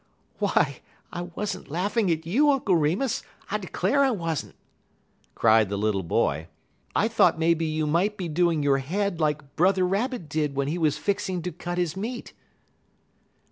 [0.39, 0.79] "Why,
[1.13, 4.55] I was n't laughing at you, Uncle Remus; I declare I was n't,"
[5.35, 6.47] cried the little boy.
[6.95, 10.79] "I thought maybe you might be doing your head like Brother Rabbit did when he
[10.79, 12.33] was fixing to cut his meat."